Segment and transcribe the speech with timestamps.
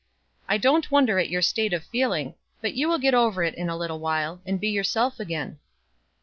[0.49, 3.69] I don't wonder at your state of feeling, but you will get over it in
[3.69, 5.59] a little while, and be yourself again."